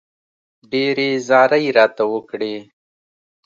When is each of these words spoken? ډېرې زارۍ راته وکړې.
ډېرې 0.71 1.09
زارۍ 1.27 1.65
راته 1.77 2.03
وکړې. 2.13 2.55